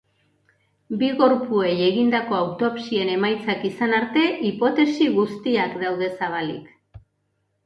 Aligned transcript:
Bi 1.01 1.09
gorpuei 1.17 1.73
egindako 1.87 2.37
autopsien 2.37 3.11
emaitzak 3.17 3.67
izan 3.71 3.93
arte, 3.99 4.25
hipotesi 4.51 5.11
guztiak 5.19 5.77
daude 5.85 6.11
zabalik. 6.17 6.75